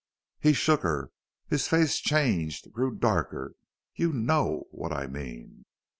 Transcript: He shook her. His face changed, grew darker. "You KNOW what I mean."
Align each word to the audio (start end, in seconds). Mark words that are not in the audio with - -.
He 0.39 0.53
shook 0.53 0.81
her. 0.81 1.11
His 1.47 1.67
face 1.67 1.99
changed, 1.99 2.71
grew 2.71 2.95
darker. 2.95 3.53
"You 3.93 4.11
KNOW 4.11 4.67
what 4.71 4.91
I 4.91 5.05
mean." 5.05 5.65